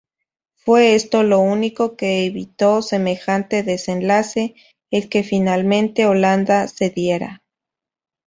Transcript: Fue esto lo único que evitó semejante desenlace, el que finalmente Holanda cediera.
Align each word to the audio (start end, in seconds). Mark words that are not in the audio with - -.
Fue 0.55 0.95
esto 0.95 1.21
lo 1.21 1.41
único 1.41 1.95
que 1.95 2.25
evitó 2.25 2.81
semejante 2.81 3.61
desenlace, 3.61 4.55
el 4.89 5.09
que 5.09 5.21
finalmente 5.21 6.07
Holanda 6.07 6.67
cediera. 6.67 7.43